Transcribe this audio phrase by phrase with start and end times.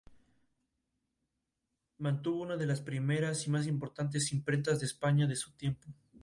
[1.99, 5.89] Mantuvo una de las primeras y más importantes imprentas de España de su tiempo.